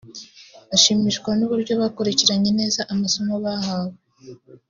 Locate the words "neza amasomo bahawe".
2.59-3.95